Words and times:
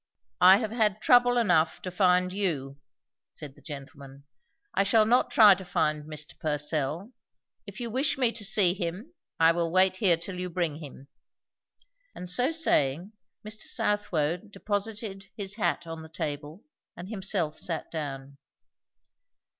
"I 0.41 0.57
have 0.57 0.71
had 0.71 0.99
trouble 0.99 1.37
enough 1.37 1.79
to 1.83 1.91
find 1.91 2.33
you," 2.33 2.79
said 3.35 3.53
the 3.53 3.61
gentleman; 3.61 4.23
"I 4.73 4.81
shall 4.81 5.05
not 5.05 5.29
try 5.29 5.53
to 5.53 5.63
find 5.63 6.05
Mr. 6.05 6.39
Purcell. 6.39 7.11
If 7.67 7.79
you 7.79 7.91
wish 7.91 8.17
me 8.17 8.31
to 8.31 8.43
see 8.43 8.73
him, 8.73 9.13
I 9.39 9.51
will 9.51 9.71
wait 9.71 9.97
here 9.97 10.17
till 10.17 10.39
you 10.39 10.49
bring 10.49 10.77
him." 10.77 11.07
And 12.15 12.27
so 12.27 12.51
saying, 12.51 13.11
Mr. 13.47 13.67
Southwode 13.67 14.51
deposited 14.51 15.27
his 15.37 15.57
hat 15.57 15.85
on 15.85 16.01
the 16.01 16.09
table 16.09 16.63
and 16.97 17.07
himself 17.07 17.59
sat 17.59 17.91
down. 17.91 18.37